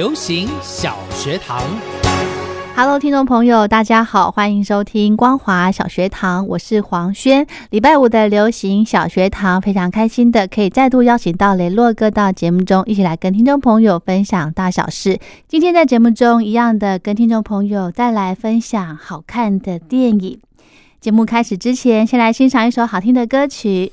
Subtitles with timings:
[0.00, 1.62] 流行小学堂
[2.74, 7.46] ，Hello，听众朋友，大家好，欢迎收听光华小学堂，我是黄轩。
[7.68, 15.18] 礼拜五的流行小学堂，非常开心的可以再度邀请到雷洛哥到节目中，一起来跟听众朋友分享大小事。
[15.46, 20.40] 今天在节目中，一样的跟听众朋友再来分享好看的电影。
[20.98, 23.92] 节目开始之前，先来欣赏一首好听的歌曲，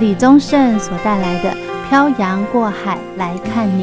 [0.00, 1.50] 李宗盛所带来的
[1.90, 3.82] 《漂洋过海来看你》。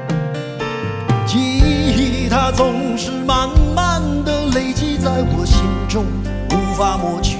[1.31, 6.03] 记忆它总是慢慢的累积在我心中，
[6.49, 7.37] 无法抹去。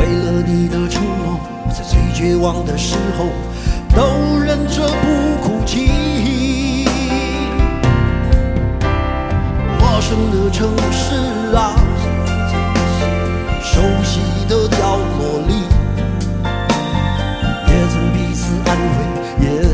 [0.00, 3.26] 为了你的承诺，我在最绝望的时候
[3.94, 6.86] 都忍着不哭泣。
[9.78, 11.76] 陌生的城市啊，
[13.62, 15.63] 熟悉的角落里，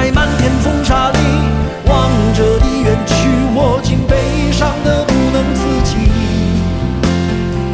[0.00, 1.18] 在漫天风沙里
[1.84, 6.08] 望着你远去，我竟悲伤得不能自己。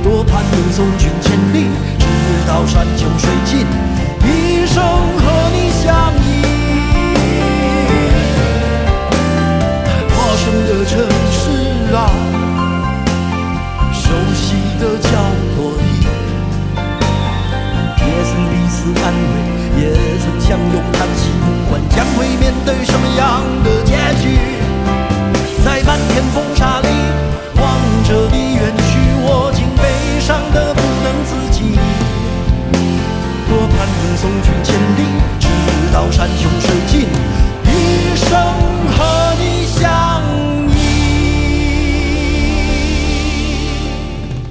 [0.03, 1.71] 多盼能送君千里，
[2.01, 2.05] 直
[2.49, 3.65] 到山穷水尽，
[4.27, 5.23] 一生和
[5.55, 5.87] 你相
[6.27, 6.43] 依。
[10.11, 10.99] 陌生的城
[11.31, 12.11] 市啊，
[13.95, 15.11] 熟悉的角
[15.55, 16.03] 落里，
[18.03, 21.31] 也曾彼此安慰，也曾相拥叹息
[21.91, 24.39] 将会面对什么样的结局？
[25.65, 26.89] 在漫天风沙里
[27.57, 27.65] 望
[28.05, 29.83] 着你远去我竟悲
[30.21, 31.77] 伤的不能自己
[33.49, 35.03] 多盼能送君千里
[35.41, 35.49] 直
[35.93, 37.09] 到山穷水尽。
[37.65, 38.31] 一生
[38.93, 40.23] 和你相
[40.71, 40.75] 依。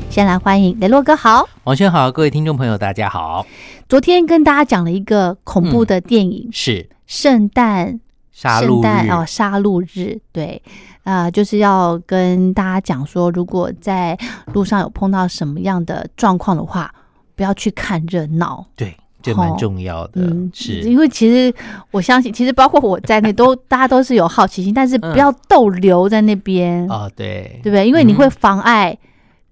[0.10, 1.48] 先来欢迎雷洛哥好。
[1.64, 3.46] 王轩好各位听众朋友大家好。
[3.88, 6.50] 昨天跟大家讲了一个恐怖的电影。
[6.52, 6.90] 是。
[7.08, 8.00] 圣诞
[8.32, 10.62] 圣诞哦，杀戮日，对，
[11.04, 14.18] 啊、就是要跟大家讲说，如果在
[14.54, 16.94] 路上有碰到什么样的状况的话，
[17.36, 18.66] 不要去看热闹。
[18.76, 20.22] 对，这蛮哦重要的。
[20.22, 21.54] 嗯，是因为其实
[21.92, 27.88] 我相信，其实包括我在内，都大家都是有好奇心，但是嗯不要逗留在那边，哦，对，对不对？
[27.88, 28.98] 因为你会妨碍、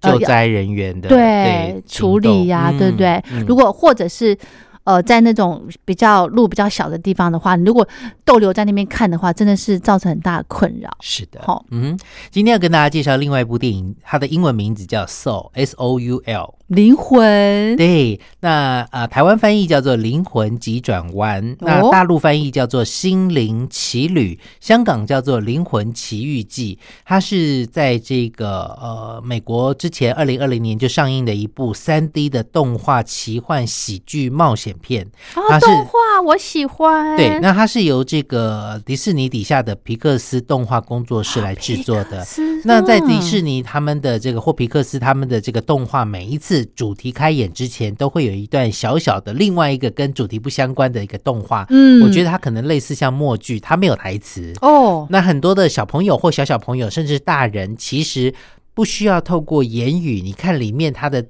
[0.01, 3.23] 呃救灾人员的对处理呀、对不对？
[3.31, 4.37] 嗯如果或者是
[4.83, 7.87] 呃，在那种比较路比较小的地方的话，你如果
[8.25, 10.89] 逗留在那边看的话，真的是造成很大的困扰。
[10.99, 11.97] 是的，好嗯，
[12.29, 16.55] 今天要跟大家介绍另外一部电影，它的英文名字叫《Soul》（S O U L）。
[16.73, 26.75] 灵魂，对，那呃，台湾翻译叫做《灵魂急转弯》，那哦大陆翻译叫做《心灵奇旅》，香港叫做《灵魂奇遇记》。
[27.05, 35.05] 它是在这个呃美国之前二零二零年就上映的一部三 D 的动画奇幻喜剧冒险片。
[35.35, 37.15] 哦它，是动画我喜欢。
[37.17, 42.23] 对，那它是由这个迪士尼底下的皮克斯动画工作室来制作的。
[42.25, 51.65] 是那在迪士尼，尼他们的这个或皮克斯他们的这个动画，每一次主题开演之前，都会有一段小小的另外一个跟主题不相关的一个动画。
[51.69, 54.53] 嗯我觉得它可能类似像默剧，它没有台词。
[54.61, 58.33] 哦，那很多的小朋友或小小朋友，甚至大人，其实
[58.73, 61.25] 不需要透过言语，你看里面它的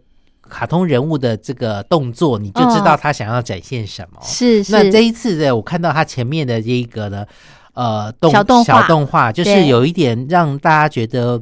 [0.50, 4.20] 卡通人物的这个动作，你就知道嗯他想要展现什么。
[4.22, 7.26] 是是，那这一次的我看到他前面的这一个呢，
[7.74, 11.42] 呃，动小动画小动画，就是有一点让大家觉得。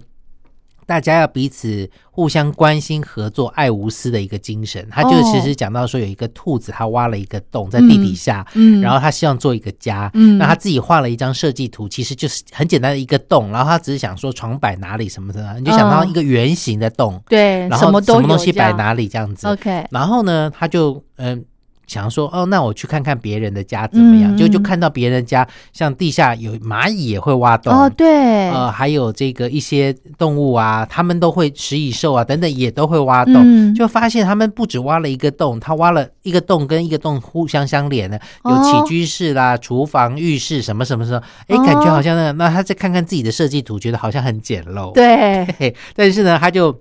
[0.92, 4.86] 大家要彼此互相关心、合作、爱无私的一个精神。
[4.92, 10.12] 他就哦其实讲到说，有一个兔子，它挖了一个洞在地底下，嗯然后他希望做一个家。
[10.14, 19.48] 嗯那他自己画了一张设计图，其实就是很简单的一个洞，然后他只是想说床摆哪里什么的，你就想到嗯一个圆形的洞，对，然后什么东西摆哪里这样子。
[19.48, 21.42] OK，然后呢，他就嗯、
[21.88, 24.36] 想说，哦，那我去看看别人的家怎么样？
[24.36, 27.74] 嗯就就看到别人家，像地下有蚂蚁也会挖洞。
[27.74, 33.76] 哦，对，呃，还有这个一些动物啊，他们都会食蚁兽啊等等也都会挖洞，嗯。
[33.76, 41.64] 就发现他们不止挖了一个洞，他挖了一个洞跟一个洞互相相连的，有哦起居室啦、厨房、浴室什么什么什么，哎，哦。
[41.66, 46.72] 感觉好像那个，那他再看看自己的设计图，觉得好像很简陋，对， 嘿，但是呢，他就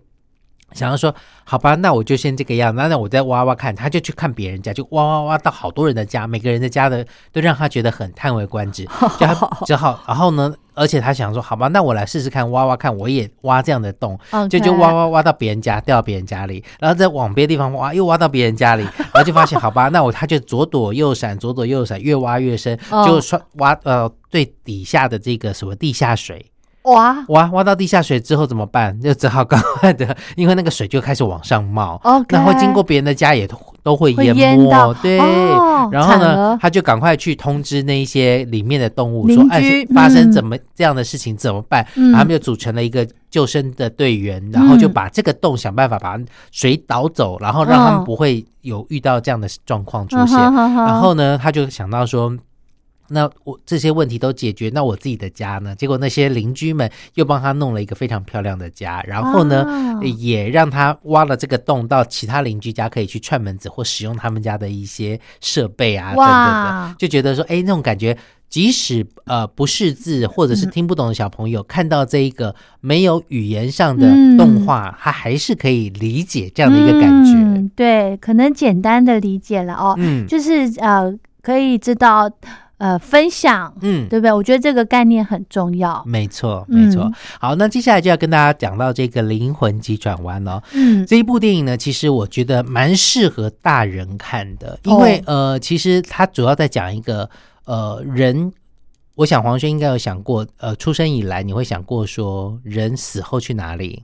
[0.72, 1.14] 想要说，
[1.44, 8.84] 好吧，那我就先这个样，那那我再挖挖看，他就去看别人家，就挖挖挖到好多人的家，每个人的家的都让他觉得很叹为观止，
[9.18, 9.34] 就他
[9.66, 14.18] 只好，然后呢，而且他想说，好吧，那我来试试看挖挖看，我也挖这样的洞，
[14.48, 26.46] 就就挖挖挖到别人家，掉到别人家里，然后再往别的地方挖，又挖到别人家里， 然后就发现，好吧，那我他就左躲右闪，左躲右闪，越挖越深，哦就刷 挖呃最底下的这个什么地下水。
[26.90, 28.98] 哇挖挖到地下水之后怎么办？
[29.00, 32.00] 就只好赶快的， 因为那个水就开始往上冒。
[32.04, 35.18] ，OK，那会经过别人的家也都都会会淹没，对。
[35.18, 39.62] 哦然后呢，他就赶快去通知那一些里面的动物，说：“哎，
[39.94, 46.18] 发生嗯怎么这样的事情怎么办？”嗯然后他们就组成了一个救生的队员，然后就把这个洞想办法把
[46.52, 50.38] 水倒走，然后让他们嗯不会有遇到这样的状况出嗯现。
[50.38, 52.30] 然后呢，他就想到说，
[53.10, 55.74] 那我这些问题都解决，那我自己的家呢？
[55.74, 68.16] 结果那些邻居们又帮他弄了一个非常漂亮的家，然后呢，啊也让他挖了这个洞到其他邻居家可以去串门子或使用他们家的一些设备啊等等哇的，就觉得说，哎，那种感觉。
[68.50, 77.30] 即使呃不识字或者是听不懂的小朋友，看到这一个没有语言上的嗯动画，他还是可以理解这样的一个感觉。
[77.34, 82.28] 嗯对，可能简单的理解了哦，嗯就是呃，可以知道
[82.80, 84.32] 呃分享，嗯，对不对？
[84.32, 86.02] 我觉得这个概念很重要。
[86.04, 87.04] 没错，没错。
[87.04, 90.60] 嗯好，那接下来就要跟大家讲到这个灵魂急转弯哦。
[90.72, 97.30] 嗯，这一部电影呢，其实我觉得蛮适合大人看的，因为、呃，其实它主要在讲一个
[97.66, 98.52] 呃人。
[99.16, 104.02] 我想黄轩应该有想过，呃，出生以来你会想过说，人死后去哪里？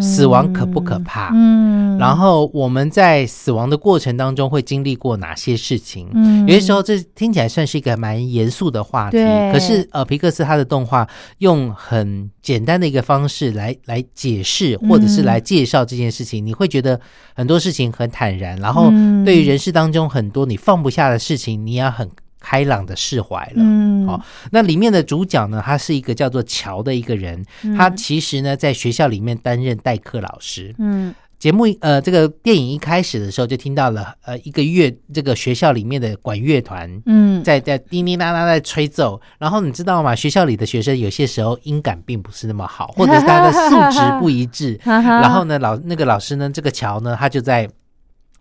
[0.00, 1.30] 死亡可不可怕？
[1.34, 6.08] 嗯，然后我们在死亡的过程当中会经历过哪些事情？
[6.14, 6.46] 嗯。
[6.46, 9.18] 有些时候这听起来算是一个蛮严肃的话题，
[9.52, 11.08] 可是呃，皮克斯他的动画
[11.38, 17.00] 用很简单的一个方式来来解释或者是来介绍这件事情，你会觉得
[17.34, 19.24] 很多事情很坦然，然后嗯。
[19.24, 22.08] 对于人世当中很多你放不下的事情，你要很
[22.42, 23.56] 开朗的释怀了。
[23.56, 24.20] 嗯，好
[24.50, 27.44] 那里面的主角呢，他是一个叫做乔的一个人，
[27.78, 30.74] 他其实呢在学校里面担任代课老师。
[30.78, 31.14] 嗯。
[31.38, 40.14] 节目呃，这个电影一开始的时候就听到了呃一个乐这个学校里面的管乐团嗯，在在叮叮当当在吹奏，然后你知道吗？
[40.14, 47.68] 学校里的学生有些时候音感并不是那么好，或者是他的素质不一致， 然然后呢，老那个老师呢，这个乔呢，他就在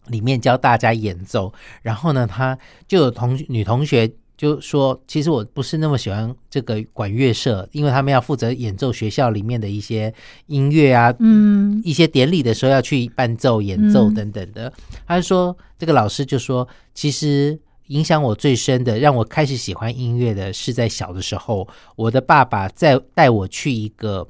[0.07, 1.53] 里面教大家演奏。
[1.81, 10.11] 然后呢，他就有同女同学就说，其实我不是那么喜欢这个管乐社，因为他们要负责演奏学校里面的一些
[10.47, 14.73] 音乐啊，嗯一些典礼的时候要去伴奏、演奏嗯等等的。
[15.05, 24.27] 他就说，这个老师就说，其实影响我最深的，让我开始喜欢音乐的是在小的时候，我的爸爸在带我去一个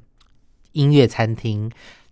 [0.74, 1.72] 音乐餐厅，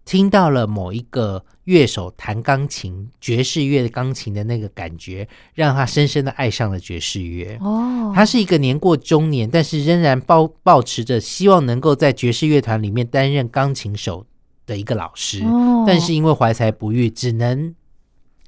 [0.09, 7.55] 听到了某一个乐手弹钢琴，爵士乐的钢琴的那个感觉，让他深深的爱上了爵士乐。
[7.61, 14.25] 哦，他是一个年过中年，但是仍然抱抱持着希望能够在爵士乐团里面担任钢琴手
[14.65, 17.75] 的一个老师，哦但是因为怀才不遇，只能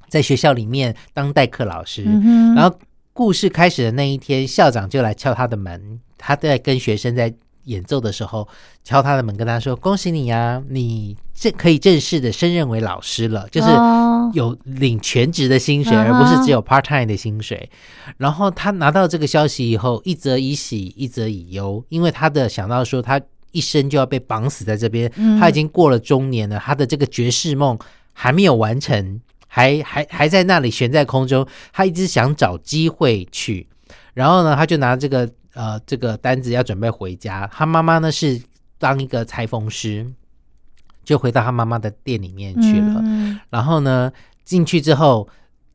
[0.09, 2.03] 在学校里面当代课老师。
[2.07, 2.75] 嗯哼，然后
[3.13, 7.31] 故事开始的那一天，校长就来敲他的门，他在跟学生在
[7.65, 8.47] 演奏的时候
[8.83, 17.69] 敲他的门，跟他说：“恭喜你呀、你正可以正式的升任为老师了，就是哦有领全职的薪水，而不是只有 part time 的薪水。
[18.17, 23.19] 然后他拿到这个消息以后，一则以喜，一则以忧，因为他的想到说他
[23.51, 27.77] 一生就要被绑死在这边，嗯他已经过了中年了，他的这个爵士梦
[28.13, 33.67] 还没有完成，还还还在那里悬在空中，他一直想找机会去。
[34.13, 38.41] 然后呢，他就拿这个呃这个单子要准备回家，他妈妈呢是
[38.77, 40.05] 当一个裁缝师，
[41.03, 43.01] 就回到他妈妈的店里面去了。
[43.03, 44.11] 嗯然后呢，
[44.43, 45.27] 进去之后，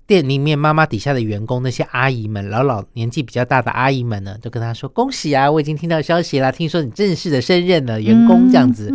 [0.07, 8.91] 店里面妈妈底下的员工那些阿姨们，老老年纪比较大的阿姨们呢，都跟他说：“恭喜啊，我已经听到消息啦，听说你正式的升任了员工这样子。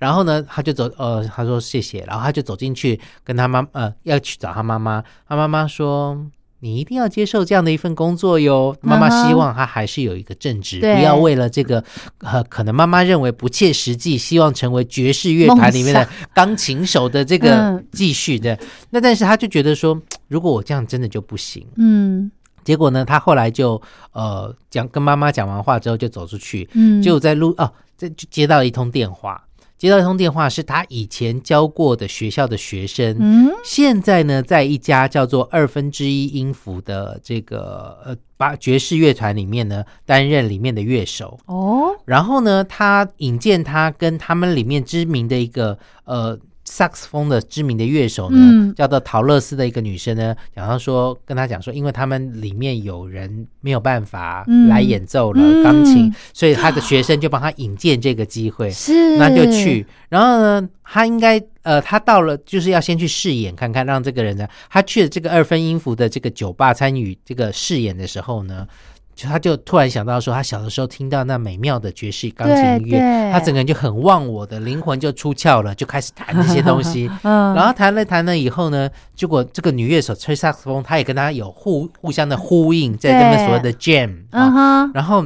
[0.00, 5.04] 然后呢，他就走，呃，他说谢谢，然后他就走进去跟他妈，呃，要去找他妈妈。
[5.28, 6.18] 他妈妈说
[6.64, 10.96] ：“你一定要接受这样的一份工作哟。”妈妈希望他还是有一个正职，对。
[10.96, 11.84] 不要为了这个，
[12.20, 17.86] 呃，可能妈妈认为不切实际，希望成为爵士乐团里面的钢琴手的这个嗯。
[17.92, 18.58] 继续的。
[18.88, 21.66] 那但是他就觉得说，如果我这样真的就不行。
[21.76, 22.30] 嗯。
[22.64, 23.80] 结果呢，他后来就
[24.12, 29.44] 呃讲跟妈妈讲完话之后就走出去，嗯，就在路哦，这就接到一通电话，
[29.76, 33.50] 接到一通电话是他以前教过的学校的学生，嗯。
[33.64, 41.90] 现在呢在一家叫做二分之一音符的这个呃把爵士乐团里面呢担任里面的乐手，哦。
[42.04, 46.38] 然后呢他引荐他跟他们里面知名的一个呃。
[46.64, 59.86] 萨克斯风的知名的乐手呢，嗯叫做陶乐斯的一个女生呢，讲到说跟他讲说，因为他们里面有人没有办法嗯来演奏了嗯钢琴，所以他的学生就帮他引荐这个机会，是， 那就去。
[60.08, 68.66] 然后呢，他应该呃，他到了就是要先去试演看看，让这个人呢，他去了这个二分音符的这个酒吧参与这个试演的时候呢。
[69.14, 77.08] 就他就突然想到说，他小的时候听到那美妙的爵士钢琴音乐，他整个人就很忘我的灵魂就出窍了，就开始弹这些东西。
[77.22, 84.48] 嗯，然后弹了弹了以后呢，结果这个女乐手吹萨克斯风，她也跟他有互互相的呼应，在这边所谓的 jam 啊。
[84.48, 85.24] 嗯哼，然后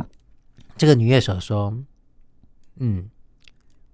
[0.76, 1.75] 这个女乐手说
[2.78, 3.07] ：“嗯，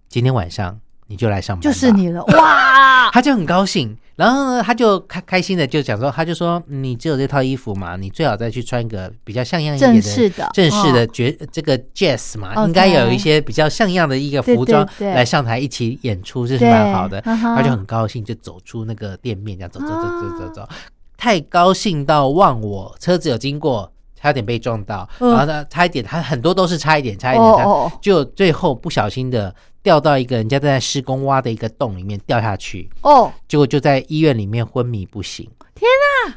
[0.09, 1.93] 今天晚上你就来上班，就是。
[1.93, 17.21] 你了，哇， 他就很高兴，然后呢，他就开开心的就讲说，他就说，嗯你只有这套衣服嘛，你最好再去穿一个比较像样一点的正式的，正式的哦，爵、这个 jazz 嘛应该有一些比较像样的一个服装来上台一起演出，这是蛮好的。
[17.21, 20.69] 他就很高兴，就走出那个店面，这样走走走走走走，
[21.17, 29.53] 太高兴到忘我，车子有经过，差点被撞到，嗯然后呢，差一点，他很多都是差一点，差一点，差就最后不小心的
[29.85, 35.49] 掉到一个人家在施工挖的一个洞里面掉下去，哦，结果就在医院里面昏迷不醒。
[35.75, 35.87] 天
[36.27, 36.35] 哪！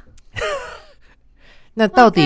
[1.74, 2.22] 那到底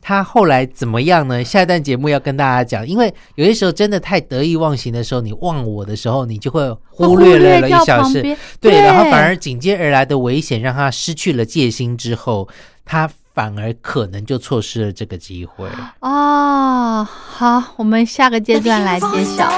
[0.00, 1.42] 他后来怎么样呢？
[1.42, 8.22] 下一段节目要跟大家讲，因为有些时候真的太得意忘形的时候，你忘我的时候，你就会忽略了了一掉小事，
[8.60, 12.48] 对，然后反而紧接而来的危险让他失去了戒心之后，
[12.84, 13.10] 他
[13.40, 15.66] 反而可能就错失了这个机会。
[16.00, 19.50] 哦，好，我们下个阶段来揭晓。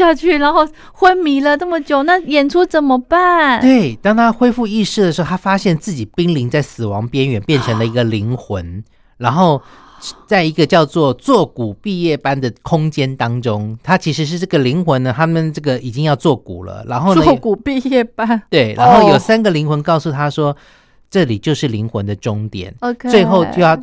[0.00, 3.60] 下去，然后昏迷了这么久，那演出怎么办？
[3.60, 8.82] 对，当他恢复意识的时候，他发现自己濒临在死亡边缘，变成了一个灵魂，
[9.18, 9.60] 然后。
[10.26, 18.40] 在一个叫做坐骨毕业班的空间当中，他其实是这个灵魂呢，他们这个已经要做骨了，然后呢，做骨毕业班。
[18.48, 19.18] 对，然后有哦。
[19.18, 20.56] 三个灵魂告诉他说，
[21.10, 22.74] 这里就是灵魂的终点。
[23.10, 23.76] 最后就要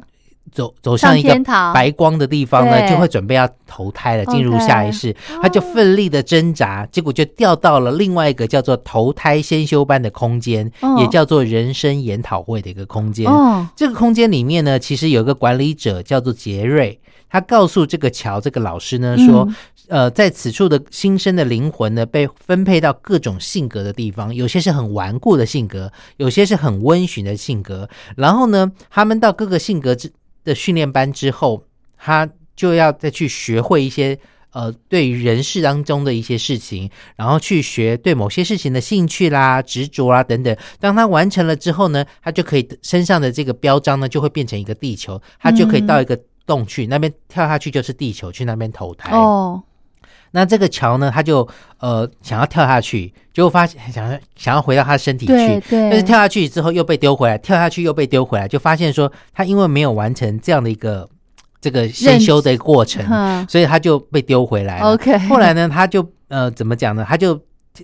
[0.52, 1.34] 走走向一个
[1.74, 5.16] 白光的地方呢，就会准备要投胎了，进入下一世。
[5.42, 10.98] 他就奋力的挣扎，结果就掉到了另外一个叫做投胎先修班的空间，哦。
[11.00, 13.30] 也叫做人生研讨会的一个空间。
[13.30, 19.56] 哦，这个空间里面呢，其实有一个管理者叫做杰瑞，他告诉这个乔这个老师呢说，嗯。
[19.90, 27.88] 呃，在此处的新生的灵魂呢，被分配到各种性格的地方，有些是很顽固的性格，有些是很温驯的性格。
[28.18, 30.12] 然后呢，他们到各个性格之
[30.48, 31.64] 的训练班之后，
[31.96, 34.18] 他就要再去学会一些。
[34.52, 40.58] 呃，对于人事当中的一些事情，然后去学对某些事情的兴趣啦、执着啊等等。
[40.80, 49.16] 当他完成了之后呢，他就可以身上的这个标章呢，就会变成一个地球，他就可以到一个洞去，那边跳下去就是地球，去那边投胎。
[49.16, 49.62] 哦，
[50.32, 51.48] 那这个桥呢，他就
[51.80, 61.08] 呃想要跳下去，结果发现想要想要回到他的身体去，对对，但是跳下去之后又被丢回来，跳下去又被丢回来，就发现说他因为没有完成这样的一个
[61.62, 64.94] 这个先修的过程，嗯所以他就被丢回来了。
[64.94, 67.06] OK 后来呢，他就呃怎么讲呢？
[67.08, 67.40] 他就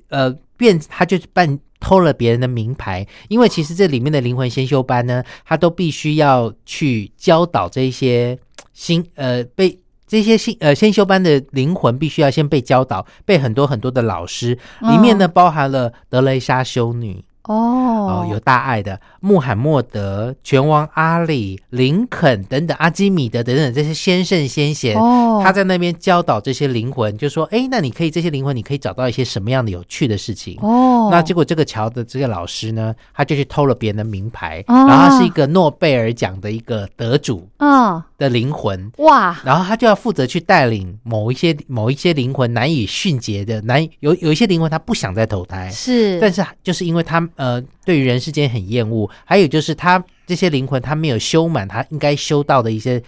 [0.10, 8.38] 呃变，他就办偷了别人的名牌，因为其实这里面的灵魂先修班呢，他都必须要去教导这一些
[8.74, 9.80] 新呃被。
[10.14, 17.82] 这些新呃先修班的灵魂必须要先被教导，被很多很多的老师，里面呢、包含了德雷莎修女，哦。
[18.04, 30.60] 哦，有大爱的穆罕默德、拳王阿里、林肯等等，阿基米德等等这些先圣先贤，哦，他在那边教导这些灵魂，就说：“哎，那你可以这些灵魂，你可以找到一些什么样的有趣的事情。
[30.62, 37.48] 哦，那结果这个桥的这个老师呢，他就去偷了别人的名牌，哦然后他是一个诺贝尔奖的一个得主。
[37.60, 53.04] 嗯，的灵魂，哇，然后他就要负责去带领某一些某一些灵魂难以迅捷的，难以有有一些灵魂他不想再投胎，是，但是就是因为他呃对于人世间很厌恶，还有就是他这些灵魂他没有修满他应该修到的一些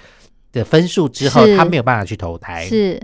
[0.52, 3.02] 的分数之后，他没有办法去投胎，是。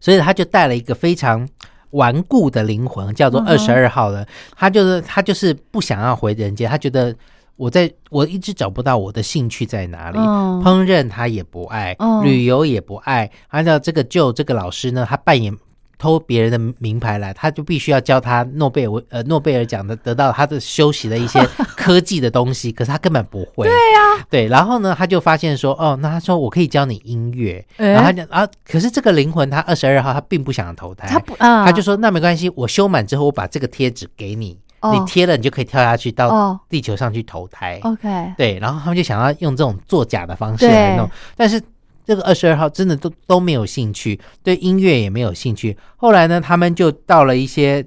[0.00, 1.48] 所以他就带了一个非常
[1.90, 4.26] 顽固的灵魂，叫做二十二号的。
[4.56, 7.14] 他就是他就是不想要回人间，他觉得
[7.58, 10.18] 我在我一直找不到我的兴趣在哪里。
[10.18, 13.30] 嗯烹饪他也不爱，嗯旅游也不爱。
[13.48, 15.54] 按照这个就这个老师呢，他扮演。
[16.00, 21.44] 偷别人的名牌来，他就必须要教他诺贝尔呃诺贝尔奖的得到他的休息的一些
[21.76, 23.66] 科技的东西，可是他根本不会。
[23.66, 37.78] 对呀、对，然后呢，他就发现说，哦，那他说我可以教你音乐，哎然后他就啊，可是这个灵魂他二十二号他并不想投胎，他不啊，他就说那没关系，我修满之后我把这个贴纸给你，哦你贴了你就可以跳下去到哦地球上去投胎。
[37.82, 41.60] OK，对，然后他们就想要用这种作假的方式来弄，但是
[42.04, 45.76] 这个二十二号真的都都没有兴趣，对音乐也没有兴趣。
[45.96, 47.84] 后来呢，他们就到了一些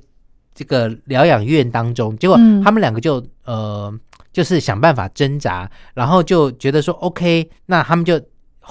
[0.53, 3.93] 这个疗养院当中，结果嗯他们两个就、呃，
[4.33, 8.19] 就是想办法挣扎，然后就觉得说 OK，那他们就。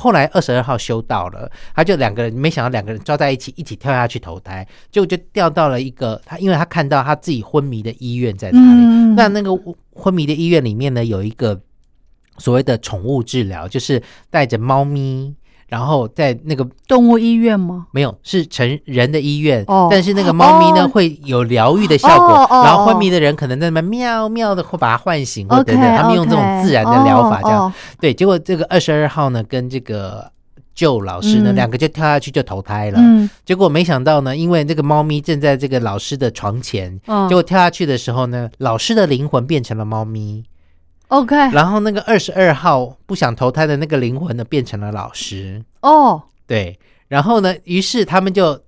[0.01, 9.15] 后来二十二号修到了，他就两个人，没想到两个人抓在一起，一起跳下去投胎，结果就掉到了一个他，因为他看到他自己昏迷的医院在哪里，嗯。
[9.15, 9.51] 那那个
[9.93, 11.61] 昏迷的医院里面呢，有一个
[12.39, 15.35] 所谓的宠物治疗，就是带着猫咪，
[15.71, 17.87] 然后在那个动物医院吗？
[17.93, 19.89] 没有是成人的医院，哦。
[19.91, 20.89] 但是那个猫咪呢、哦。
[20.89, 27.67] 会有疗愈的效果，哦哦然后昏迷的人可能在那边喵喵的会把它唤醒，或等等，他们用这种自然的疗法这样。
[27.67, 30.29] 哦对，结果这个二十二号呢，跟这个
[30.75, 31.55] 救老师呢，嗯。
[31.55, 32.99] 两个就跳下去就投胎了。
[33.01, 33.31] 嗯。
[33.47, 37.29] 结果没想到呢，因为这个猫咪正在这个老师的床前，嗯。
[37.29, 40.43] 结果跳下去的时候呢，老师的灵魂变成了猫咪，
[41.11, 45.63] ，OK，然后那个二十二号不想投胎的那个灵魂呢，变成了老师。
[45.83, 48.59] 哦，对，然后呢，于是他们就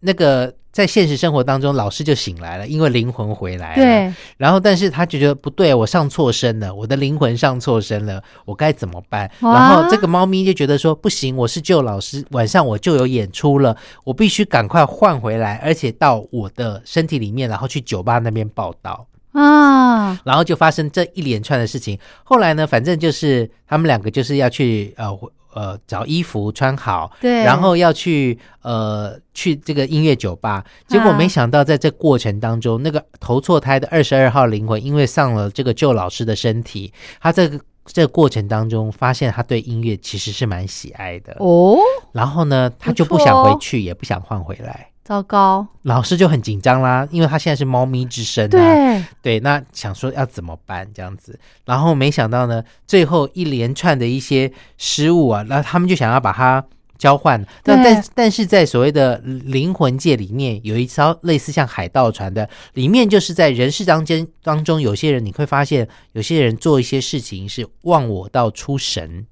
[0.00, 9.28] 那个在现实生活当中，老师就醒来了，因为灵魂回来了。，对，然后但是他就觉得不对，我上错身了，我的灵魂上错身了，我该怎么办？
[9.40, 19.04] 然后这个猫咪就觉得说不行，我是救老师，晚上我就有演出了，我必须赶快换回来，而且到我的身体里面，然后去酒吧那边报道。
[19.32, 21.98] 啊，然后就发生这一连串的事情。
[22.24, 25.18] 后来呢，反正就是他们两个就是要去呃
[25.54, 30.64] 呃找衣服穿好，对，然后要去呃去这个音乐酒吧。
[30.86, 37.60] 结果啊没想到在这过程当中，那个投错胎的二十二号灵魂，因为上了这个旧老师的身体，他这个。
[37.90, 41.78] 这个过程当中，发现他对音乐其实是蛮喜爱的，哦，
[42.12, 44.90] 然后呢，他就不想回哦去，也不想换回来。
[45.08, 56.62] 糟糕，老师就很紧张啦，因为他现在是猫咪之身啊，对，对，那想说要怎么办这样子，然后没想到呢，最后一连串的一些失误啊，那他们就想要把它
[56.98, 57.42] 交换。
[57.62, 69.24] 但但但是在所谓的灵魂界里面，有一艘类似像海盗船的，里面就是在人世当间当中，有些人你会发现，有些人做一些事情是忘我到出神，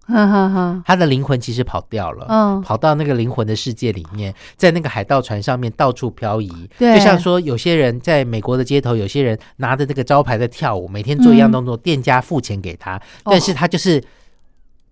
[0.85, 2.26] 他的灵魂其实跑掉了。
[2.29, 14.02] 嗯，跑到那个灵魂的世界里面，在那个海盗船上面到处漂移，对就像说有些人在美国的街头，有些人拿着那个招牌在跳舞，每天做一样动作，店家付钱给他，但是他就是。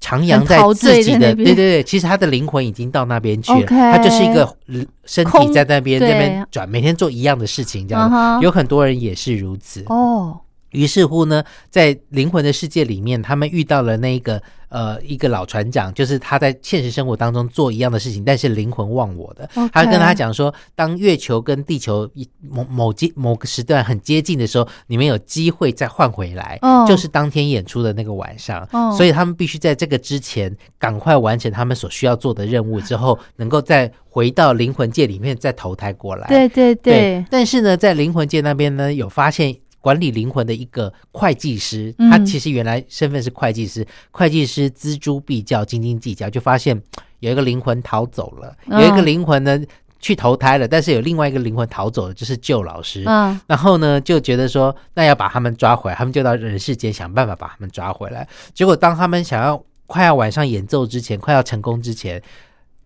[0.05, 9.83] 徜徉在自己的，对对对，其实他的灵魂已经到那边去了他就是一个呃身体在那边那边转，每天做一样的事情，这样有很多人也是如此。
[9.87, 10.39] 哦，
[10.75, 19.49] 于是乎呢，在灵魂的世界里面，他们遇到了那个呃一个老船长，就是他在现实生活当中做一样的事情，但是灵魂忘我的。
[19.73, 28.69] 他跟他讲说，当月球跟地球一某某接某个时段很接近的时候，你们有机会再换回来，哦就是当天演出的那个晚上。
[28.73, 36.27] 哦所以他们必须在这个之前赶快完成他们所需要做的任务，之后能够再回到灵魂界里面再投胎过来。
[36.29, 39.55] 对对对，但是呢，在灵魂界那边呢，有发现
[39.85, 46.83] 管理灵魂的一个会计师，嗯他其实原来身份是会计师，会计师锱铢必较，斤斤计较，就发现
[47.21, 49.61] 有一个灵魂逃走了，嗯有一个灵魂呢
[50.01, 53.05] 去投胎了，但是有另外一个灵魂逃走了，就是旧老师。
[53.07, 58.27] 嗯，然后呢，就觉得说，那要把他们抓回来，他们就到人世间想办法把他们抓回来。
[58.55, 62.23] 结果当他们想要快要晚上演奏之前，快要成功之前，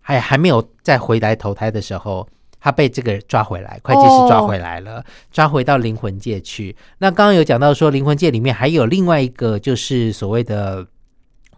[0.01, 2.27] 还还没有再回来投胎的时候，
[2.59, 6.75] 他被这个抓回来，会计师抓回来了，抓回到灵魂界去。
[6.97, 10.85] 那刚刚有讲到说，灵魂界里面还有另外一个，就是所谓的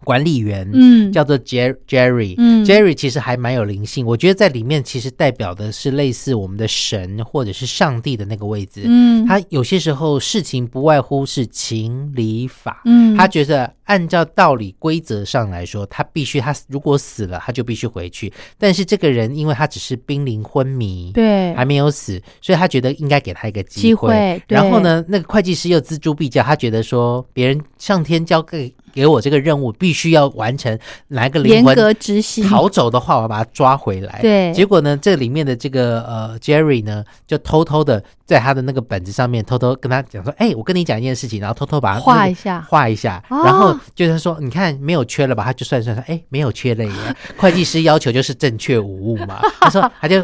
[0.04, 2.36] 管理员，嗯，叫做 Jer Jerry。
[2.38, 2.66] 嗯。
[2.66, 8.84] Jerry 其实还蛮有灵性，我觉得在里面其实代表的是类似我们的神或者是上帝的那个位置。
[8.86, 18.32] 嗯，他有些时候事情不外乎是情理法，嗯，他觉得按照道理规则上来说，他必须他如果死了，他就必须回去。
[18.58, 21.54] 但是这个人因为他只是濒临昏迷，对。
[21.56, 30.78] 还没有死，所以他觉得应该给他一个机机会然后呢，那个会计师又锱铢必较，他觉得说别人上天交给给我这个任务，必须要完成，
[31.08, 34.20] 哪个灵魂执行，逃走的话，我要把他抓回来。
[34.22, 45.44] 对结果呢，这里面的这个呃 Jerry 呢，就偷偷的在他的那个本子上面偷偷跟他讲说，哎、我跟你讲一件事情，然后偷偷把它画一下画一下，哦然后就是说，你看没有缺了吧？
[45.44, 46.92] 他就算算算，哎，没有缺了耶。
[47.38, 50.16] 会计师要求就是正确无误嘛，他说他就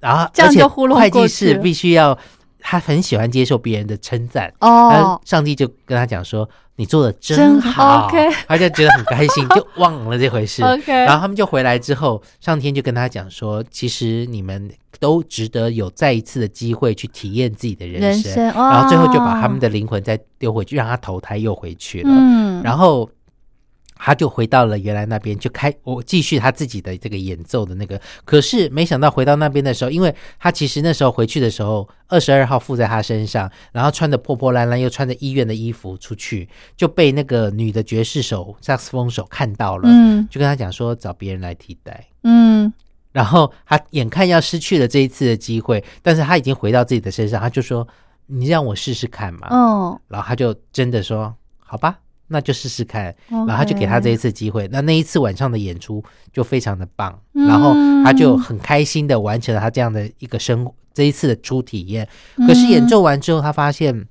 [0.00, 2.18] 然后这样而且就糊弄会计师必须要。
[2.68, 8.10] 他很喜欢接受别人的称赞，然后哦，上帝就跟他讲说：“你做的真真好
[8.48, 10.62] 他就觉得很开心，就忘了这回事。
[10.84, 18.34] 然后他们就回来之后，上天就跟他讲说：“其实你们都值得有再一次的机会去体验自己的人生。
[18.34, 22.10] 人生，然后最后就把他们的的灵魂再丢回去，让他投胎又回去了。
[22.10, 23.08] 嗯，然后
[23.96, 28.00] 他就回到了原来那边，就开我继续他自己的这个演奏的那个。
[28.24, 42.06] 可是没想到回到那边的时候，因为他其实那时候回去的时候，二十二号附在他身上，然后穿的破破烂烂，又穿着医院的衣服出去，就被那个女的爵士手萨克斯风手看到了，嗯就跟他讲说找别人来替代。
[42.22, 42.72] 嗯
[43.12, 47.88] 然后他眼看要失去了这一次的机会，但是他已经回到自己的身上，他就说
[48.26, 49.48] ：“你让我试试看嘛。
[49.48, 54.68] 哦，然后他就真的说：“好吧，那就试试看。”然然后他就给他这一次机会。
[54.72, 57.72] 那那一次晚上的演出就非常的棒，嗯然后
[58.04, 62.08] 他就很开心的完成了他这样的一个生这一次的初体验。
[62.46, 64.06] 可是演奏完之后，他发现，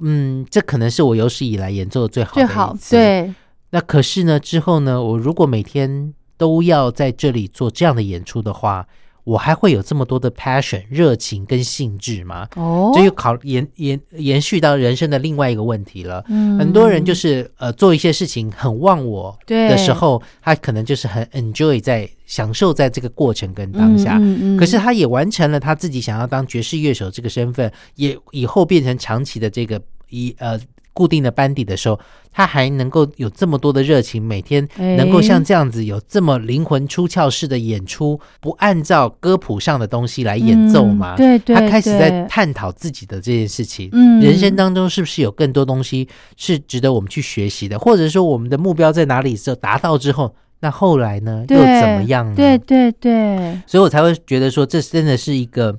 [0.00, 2.96] 嗯，这可能是我有史以来演奏的最好的最好一次。。
[2.96, 3.34] 对，
[3.70, 8.86] 那可是呢，之后呢，我如果每天都要在这里做这样的演出的话，
[9.24, 12.48] 我还会有这么多的 passion、热情跟兴致吗？
[12.56, 16.24] 哦这就考延延延续到人生的另外一个问题了。
[16.28, 24.16] 嗯很多人就是呃做一些事情很忘我对的时候，他可能就是很 enjoy 在享受在这个过程跟当下。
[24.18, 30.58] 嗯嗯嗯可是他也完成了他自己想要当爵士乐手这个身份，也以后变成长期的这个一呃
[31.00, 31.98] 固定的班底的时候，
[32.30, 41.14] 他还能够有这么多的热情，每天哎能够像这样子有这么灵魂出窍式的演出，不按照歌谱上的东西来演奏吗？
[41.14, 43.88] 嗯对对他开始在探讨自己的这件事情。
[43.92, 49.34] 嗯人生当中是不是有更多东西是值得我们去学习的，或者说我们的目标在哪里？
[49.34, 51.46] 就达到之后，那后来呢？
[51.48, 52.34] 又怎么样呢？
[52.36, 55.74] 对对对，所以我才会觉得说，这真的是一个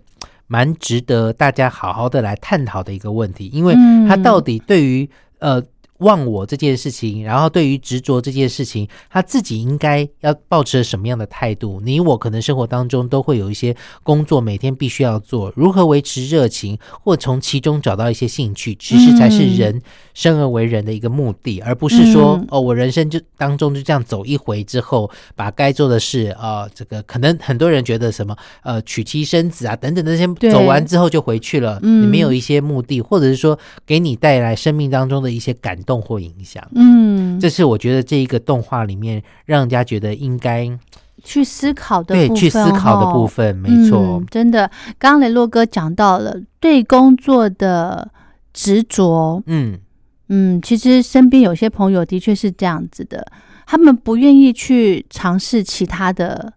[0.51, 4.05] 蛮值得大家好好的来探讨的一个问题，因为嗯。
[4.05, 5.09] 他到底对于、
[5.39, 5.63] 呃
[6.01, 11.81] 忘我这件事情，然后对于执着这件事情，他自己应该要保持什么样的态度？
[11.83, 19.81] 你我可能生活当中都会有一些工作，每天必须要做，如何维持热情，或从其中找到一些兴趣，其实才是嗯人
[20.13, 36.63] 生而为人的一个目的，而不是说、嗯哦，我人生就当中就这样走一回之后，把该做的事呃，这个可能很多人觉得什么呃娶妻生子啊等等那些走完之后就回去了，嗯你没有一些目的，或者是说给你带来生命当中的一些感动或影响。
[36.75, 40.69] 嗯，这是我觉得这一个动画里面让人家觉得应该
[41.23, 43.99] 去思考的对部分去思考的哦部分，没错。
[43.99, 48.11] 嗯，真的，刚刚雷洛哥讲到了对工作的
[48.53, 49.79] 执着，嗯，
[50.29, 53.25] 嗯，其实身边有些朋友的确是这样子的，
[53.65, 56.53] 他们不愿意去尝试其他的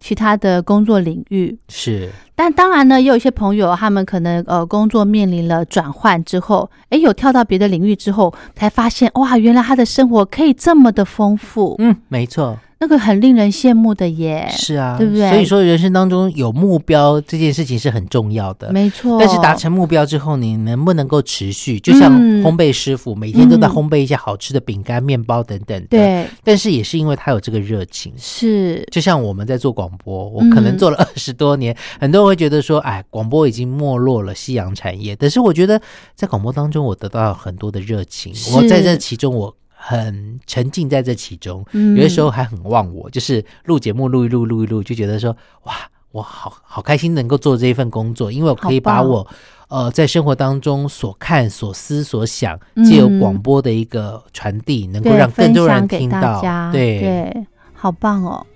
[0.00, 1.58] 其他的工作领域。
[1.68, 14.46] 是但当然呢，也有一些朋友，他们可能呃工作面临了转换之后，诶，有跳到别的领域之后，才发现哇，原来他的生活可以这么的丰富，嗯，没错，那个很令人羡慕的耶。
[14.52, 18.72] 是啊，对不对所以说人生当中有目标这件事情是很重要的。
[18.72, 21.80] 没错，但是达成目标之后，你能不能够持续？
[21.80, 28.12] 就像嗯烘焙师傅、每天都在嗯烘焙一些好吃的饼干、面包等等。，对但是也是因为他有这个热情。
[28.16, 35.16] 是就像我们在做广播，我嗯可能做了二十多年，很多人会觉得说，哎，广播已经没落了，夕阳产业。
[35.16, 35.80] 但是我觉得
[36.14, 41.64] 在广播当中，我得到很多的热情，我在这其中，我很沉浸在这其中。
[41.72, 45.74] 嗯有的时候还很忘我，就是录节目录一录录一录，就觉得说哇，
[46.12, 49.26] 我好好开心能够做这一份工作，因为我可以把我
[49.68, 56.40] 呃在生活当中所看、所思、所想，嗯借由广播的一个传递，能够对让更多人听到。
[56.40, 58.46] 家对，对，好棒哦。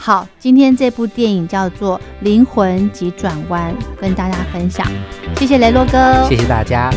[0.00, 4.86] 好，今天这部电影叫做《灵魂急转弯》，跟大家分享。
[5.36, 6.88] 谢谢雷洛哥，谢谢大家。